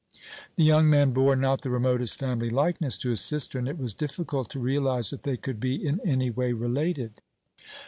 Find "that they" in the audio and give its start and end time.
5.11-5.37